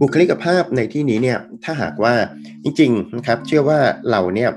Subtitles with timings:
[0.00, 2.14] บุคลิกภาพในที่นี้เนี่ยถ้าหากว่า
[2.64, 3.78] จริงๆนะครับเชื่อว่า
[4.10, 4.50] เราเนี่ย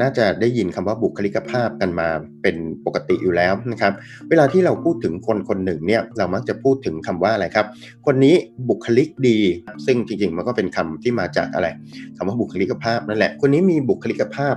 [0.00, 2.08] น่าจะได้ยินคำว่าบุคลิกภาพกันมา
[2.42, 3.92] เป็นปกติอยู่แล้วนะครับ
[4.28, 7.66] เวลาที่เราพูดถึงคนคนหนึ่งเนี่ยเรามักจะพูดถึงคำว่าอะไรครับ
[8.06, 8.34] คนนี้
[8.68, 9.38] บุคลิกดี
[9.86, 11.68] ซึ่งจริงๆมันก็เป็นคำที่มาจากอะไร
[12.16, 14.54] คำว่าบุคลิกภาพนั่นแหละ คนนี้มีบุคลิกภาพ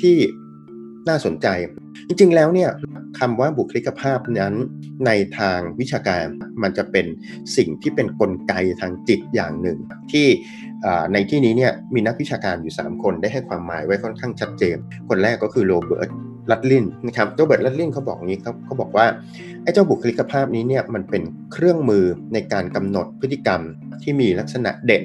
[0.00, 0.16] ที่
[1.08, 1.46] น่าสนใจ
[2.08, 2.70] จริงๆแล้วเนี่ย
[3.18, 4.54] คำว่าบุคลิกภาพนั้น
[5.06, 6.24] ในทางวิชาการ
[6.62, 7.06] มันจะเป็น
[7.56, 9.78] สิ่งที่เป็นนกลไกทางจิตอย่างหนึ่ง
[10.12, 10.26] ที่
[11.12, 14.76] ในที่นี้เนี่ยมีนักวิชาการอยู่ 3 คนได้ให้ความหมายไว้ค่อนข้างชัดเจน
[15.08, 16.08] คนแรกก็คือโรเบิร์ต
[16.50, 19.06] ลัดลินนะครับโรเบิร์ตลัดลินเขาบอกงี้ครับเขาบอกว่า
[19.62, 21.22] ไอ้เจ้าบุคลิกภาพนี้เนี่ยมันเป็น
[21.52, 23.60] เครื่องมือในการกำหนดพฤติกรรม
[24.02, 25.02] ที่มีลักษณะเด่น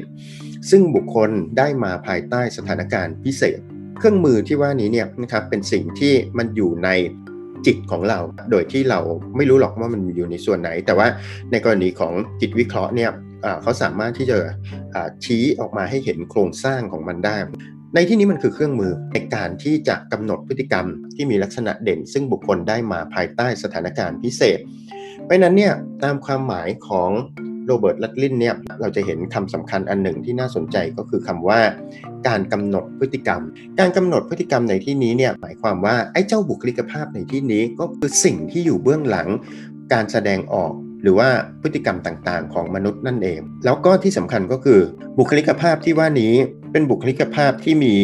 [0.70, 3.60] ซึ่งบุคคลได้มาภายใต้สถานการณ์พิเศษ
[3.98, 6.90] เครื่องมือที่ว่านี้เนี่ยนะครับเป็นสิ่งที่มันอยู่ใน
[7.66, 8.20] จิตของเรา
[8.52, 9.00] โดยที่เรา
[9.38, 11.08] ไม่รู้หรอกว่ามันอยู่ในส่วนไหน แต่ว่า
[11.52, 13.12] ในกรณีของจิตวิเคราะห์เนี่ย
[13.62, 14.38] เขาสามารถที่จะ
[15.24, 17.38] ชี้ออกมาให้เห็นโครงสร้างของมันได้
[17.96, 24.60] ในที่นี้มันคือเครื่องมือในการที่จะกำหนดพฤติกรรมที่มีลักษณะเด่น ซึ่งบุคคลได้มาภายใต้สถานการณ์พิเศษ
[25.24, 25.74] เพราะนั้นเนี่ย
[26.04, 27.10] ตามความหมายของ
[27.68, 31.60] โรเบิร์ตลัดลินเนี่ยเราจะเห็นคำสำคัญอันหนึ่งที่น่าสนใจก็คือคำว่า
[32.28, 33.42] การกำหนดพฤติกรรม
[33.80, 39.28] การกำหนดพฤติกรรมในที่นี้เนี่ยหมายความว่าไอ้เจ้าบุคลิกภาพในที่นี้ก็คือสิ่งที่อยู่เบื้องหลัง
[39.94, 41.30] การแสดงออกหรือว่า
[41.62, 44.80] พฤติกรรมต่างๆ ของมนุษย์นั่นเอง แล้วก็ที่สำคัญก็คือ
[45.18, 46.34] บุคลิกภาพที่ว่านี้
[46.72, 47.96] เป็นบุคลิกภาพที่มี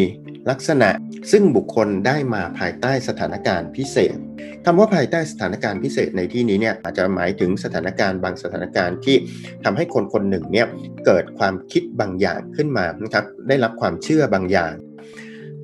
[0.49, 0.89] ลักษณะ
[1.31, 4.17] ซึ่งบุคคลได้มาภายใต้สถานการณ์พิเศษ
[4.66, 9.17] คำว่าภายใต้สถานการณ์พิเศษในที่นี้เนี่ยอาจจะหมายถึงสถานการณ์บางสถานการณ์ที่
[9.63, 10.67] ทำให้คนคนหนึ่งเนี่ย
[11.05, 14.73] เกิดความคิดบางอย่างขึ้นมานะครับได้รับความเชื่อบางอย่าง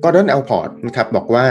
[0.02, 1.46] กอร์ดอนอัลพอร์ตนะครับบอกว่า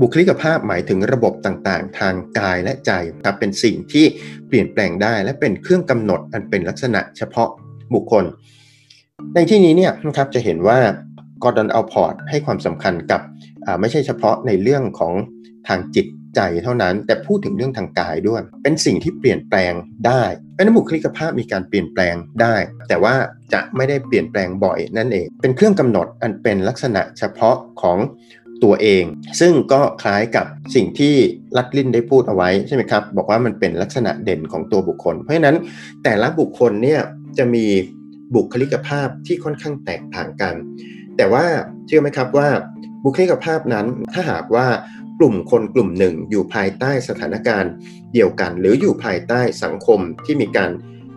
[0.00, 2.92] บุคลิกภาพหมายถึงระบบต่างๆ ทางกายและใจ
[3.24, 4.04] ครับเป็นสิ่งที่
[4.48, 7.48] เปลี่ยนแปลงได้ และเป็นเครื่องกำหนดอันเป็นลักษณะเฉพาะ
[7.94, 8.24] บุคคล
[9.34, 10.78] ในที่นี้เนี่ยนะครับจะเห็นว่า
[11.42, 13.20] กอร์ดอน อัลพอร์ตให้ความสำคัญกับ
[13.80, 15.14] ไม่ใช่เฉพาะในเรื่องของ
[15.68, 19.72] ทางจิตใจเท่านั้น แต่พูดถึงเรื่องทางกายด้วย เป็นสิ่งที่เปลี่ยนแปลง
[20.06, 20.22] ได้
[20.56, 22.54] เป็นบุคลิกภาพมีการเปลี่ยนแปลงได้
[22.88, 23.14] แต่ว่า
[23.52, 27.98] จะไม่ได้เปลี่ยนแปลงบ่อยนั่นเอง เป็นเครื่องกำหนดอันเป็นลักษณะเฉพาะของ
[28.64, 29.04] ตัวเอง
[29.40, 31.14] ซึ่งก็คล้ายกับสิ่งที่
[31.56, 35.56] ลัดลินได้พูดเอาไว้ใช่ไหมครับ บอกว่ามันเป็นลักษณะเด่นของตัวบุคคล เพราะฉะนั้น
[36.04, 37.00] แต่ละบุคคลเนี่ย
[37.38, 37.64] จะมี
[38.34, 40.54] บุคลิกภาพที่ค่อนข้างแตกต่างกัน
[41.18, 41.46] แต่ว่า
[41.86, 42.48] เชื่อไหมครับว่า
[43.04, 44.66] บุคลิกภาพนั้นถ้าหากว่า
[45.18, 47.72] กลุ่มคนกลุ่มหนึ่งอยู่ภายใต้สถานการณ์
[48.12, 50.70] เดียวกัน หรืออยู่ภายใต้สังคมที่มีการ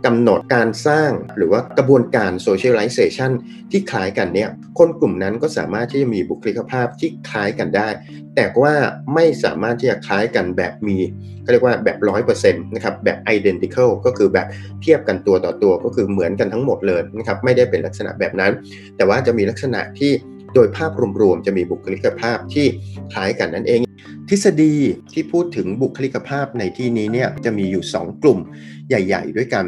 [0.05, 3.31] กำหนดการสร้างหรือว่ากระบวนการ socialization
[3.71, 7.89] ที่คล้ายกันเนี่ยคนกลุ่มนั้นก็สามารถที่จะมีบุคลิกภาพที่คล้ายกันได้
[8.35, 8.73] แต่ว่า
[9.13, 10.97] ไม่สามารถที่จะคล้ายกันแบบมี
[11.43, 14.47] ก็เรียกว่าแบบร้อยเปอร์เซ็นต์นะครับแบบ identical ก็คือแบบ
[14.81, 18.51] เทียบกันตัวต่อตัวก็คือเหมือนกันทั้งหมดเลยนะครับไม่ได้เป็นลักษณะแบบนั้น
[18.97, 20.11] แต่ว่าจะมีลักษณะที่
[20.55, 20.91] โดยภาพ
[21.21, 22.65] รวมๆ จะมีบุคลิกภาพที่
[23.13, 23.81] คล้ายกันนั่นเอง
[24.29, 24.75] ทฤษฎี
[25.13, 28.39] ที่พูดถึงบุคลิกภาพในที่นี้เนี่ยจะมีอยู่ 2 กลุ่ม
[28.87, 29.65] ใหญ่ ๆ ด้วยกัน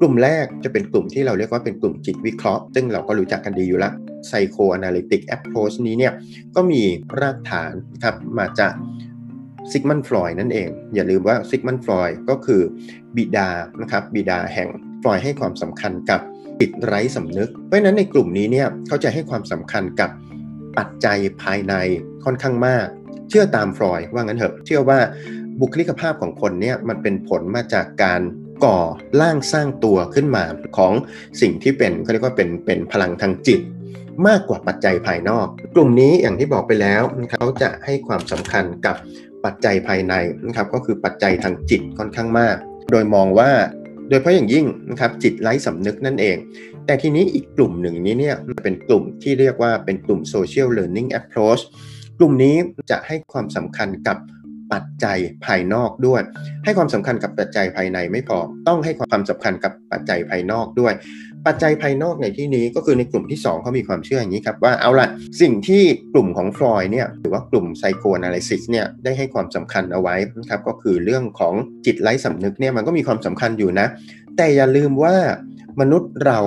[0.00, 3.92] กลุ่มแรกจะเป็นกลุ่มที่เราเรียกว่าเป็นกลุ่มจิตวิเคราะห์ ซึ่งเราก็รู้จักกันดีอยู่แล้ว
[4.28, 6.12] Psychoanalytic Approach นี้เนี่ย
[6.56, 6.82] ก็มี
[7.20, 7.72] รากฐาน
[8.04, 8.72] ครับมาจาก
[9.70, 12.60] ซิกมันด์ ฟรอยด์นั่นเอง อย่าลืมว่าซิกมันด์ ฟรอยด์ก็คือ
[13.16, 13.48] บิดา
[13.80, 14.68] นะครับบิดาแห่ง
[15.02, 16.20] ฟรอยด์ให้ความสำคัญกับ
[16.60, 20.10] จิตไร้สำนึก เพราะฉะนั้นในกลุ่มนี้เนี่ยเขาจะให้ความสำคัญกับ
[20.78, 21.74] ปัจจัยภายใน
[22.24, 22.86] ค่อนข้างมาก
[23.28, 24.98] เชื่อตามฟลอยว่างั้นเถอะ เชื่อว่า
[25.60, 28.20] บุคลิกภาพของคนเนี่ยมันเป็นผลมาจากการ
[28.64, 28.78] ก่อ
[29.20, 30.44] ร่างสร้างตัวขึ้นมา
[30.76, 30.92] ของ
[31.40, 33.60] สิ่งที่เป็นเขาเรียกว่าเป็นเป็นพลังทางจิต
[34.26, 38.96] มากกว่าปัจจัยภายนอก กลุ่มนี้อย่างที่บอกไปแล้วเขาจะให้ความสำคัญกับ
[39.44, 40.14] ปัจจัยภายใน
[40.46, 42.56] นะครับก็คือปัจจัยทางจิตค่อนข้างมาก
[42.90, 43.50] โดยมองว่า
[44.08, 46.36] โดยเพราะอย่างยิ่งนะครับจิตไร้สำนึกนั่นเอง
[46.86, 51.62] แต่ทีนี้อีกกลุ่มหนึ่งนี้เนี่ยเป็นกลุ่มที่เรียกว่าเป็นกลุ่ม social learning approach
[52.18, 52.56] กลุ่มนี้
[52.90, 54.16] จะให้ความสำคัญกับ
[54.74, 56.20] ปัจจัยภายนอกด้วย
[56.64, 58.38] ให้ความสำคัญกับปัจจัยภายในไม่พอ
[58.68, 60.92] ต้องให้ความสำคัญกับปัจจัยภายนอกด้วย
[61.46, 65.08] ปัจจัยภายนอกในที่นี้ก็คือในกลุ่มที่ 2 เขามีความเชื่ออย่างนี้ครับว่าเอาละ
[65.40, 65.82] สิ่งที่
[66.12, 71.54] กลุ่มของฟลอยเนี่ยหรือว่ากลุ่มไซโคอนาลิซิสเนี่ยได้ให้ความสำคัญเอาไว้นะครับก็คือเรื่องของ
[71.86, 73.86] จิตไร้สำนึกเนี่ยมันก็มีความสำคัญอยู่นะ
[74.36, 75.14] แต่อย่าลืมว่า
[75.80, 76.40] มนุษย์เรา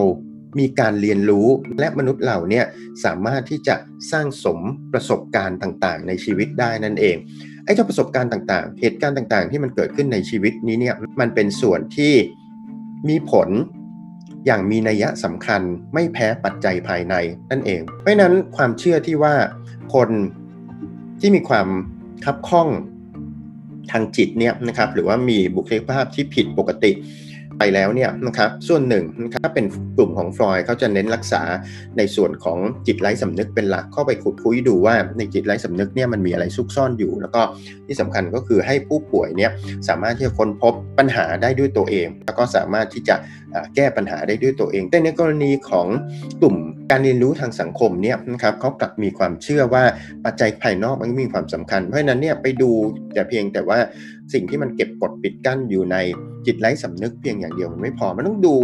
[0.59, 1.47] มีการเรียนรู้
[1.79, 2.65] และมนุษย์เราเนี่ย
[3.03, 3.75] สามารถที่จะ
[4.11, 4.59] สร้างสม
[4.93, 7.15] ประสบการณ์ต่างๆ ในชีวิตได้นั่นเอง
[7.63, 12.13] ไอ้เจ้าประสบการณ์ต่างๆ เหตุการณ์ต่างๆ ที่มันเกิดขึ้นในชีวิตนี้เนี่ยมันเป็นส่วนที่
[13.09, 13.49] มีผล
[14.45, 15.61] อย่างมีนัยสำคัญ
[15.93, 17.15] ไม่แพ้ปัจจัยภายใน
[17.51, 19.35] นั่นเอง เพราะนั้นความเชื่อที่ว่า
[19.93, 20.09] คน
[21.19, 21.67] ที่มีความ
[22.25, 22.67] คับข้อง
[23.91, 26.91] ทางจิตเนี่ยนะครับหรือว่ามีบุคลิกภาพที่ผิดปกติ
[27.59, 29.65] ไปแล้วเนี่ยนะครับส่วนหนึ่งนะครับเป็น
[29.97, 31.41] กลุ่มของฟลอยเขาจะเน้นรักษา
[31.97, 32.57] ในส่วนของ
[32.87, 37.41] จิตไร้สำนึกเป็นหลักเข้าไปขุดคุยดูว่าในจิตไร้สำนึกเนี่ยมันมีอะไรซุกซ่อนอยู่ แล้วก็
[37.87, 39.51] ที่สำคัญก็คือให้ผู้ป่วยเนี่ย
[39.87, 43.15] สามารถที่จะค้นพบปัญหาได้ด้วยตัวเอง แล้วก็สามารถที่จะ
[43.75, 45.87] แก้ปัญหาได้ด้วยตัวเอง แต่ในกรณีของ
[46.41, 46.55] กลุ่ม
[46.91, 49.83] การเรียนรู้ทางสังคมเนี่ยนะครับเขากลับมีความเชื่อว่า
[50.25, 52.71] ปัจจัยภายนอกมันมีความสำคัญ เพราะฉะนั้นเนี่ยไปดู
[53.13, 53.79] แต่เพียงแต่ว่า
[54.33, 55.97] สิ่งที่มันเก็บกดปิดกั้นอยู่ใน
[56.45, 58.55] จิตไร้สำนึกเพียงอย่างเดียวมันไม่พอ มันต้องดู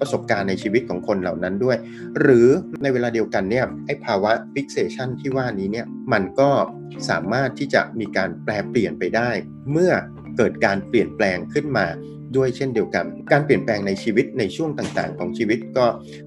[0.00, 1.76] ประสบการณ์ในชีวิตของคนเหล่านั้นด้วย
[2.20, 2.48] หรือ
[2.82, 6.50] ในเวลาเดียวกันเนี่ยไอ้ภาวะ fixation ที่ว่านี้เนี่ยมันก็
[7.08, 9.30] สามารถที่จะมีการแปลเปลี่ยนไปได้
[9.72, 9.92] เมื่อ
[10.36, 11.86] เกิดการเปลี่ยนแปลงขึ้นมา
[12.36, 15.86] ด้วยเช่นเดียวกัน การเปลี่ยนแปลงในชีวิตในช่วงต่างๆ ของชีวิตก็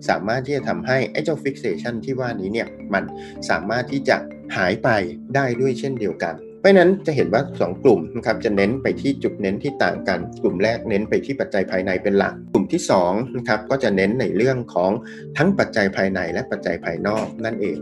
[0.10, 3.04] สามารถที่จะทำให้ไอ้เจ้า fixation ที่ว่านี้เนี่ยมัน
[3.50, 4.18] สามารถที่จะ
[4.58, 4.90] หายไป
[5.36, 14.92] ได้ด้วยเช่นเดียวกัน เพราะนั้นจะเห็นว่า 2 กลุ่มนะครับจะเน้นไปที่จุดเน้นที่ต่างกัน กลุ่มแรกเน้นไปที่ปัจจัยภายในเป็นหลัก กลุ่มที่2นะครับก็จะเน้นในเรื่องของ
[15.38, 17.78] ทั้งปัจจัยภายในและปัจจัยภายนอกนั่นเอง